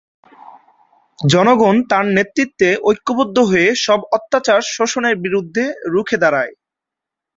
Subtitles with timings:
[1.19, 6.53] জনগণ তার নেতৃত্বে ঐক্যবদ্ধ হয়ে সব অত্যাচার-শোষণের বিরুদ্ধে রুখে দাঁড়ায়।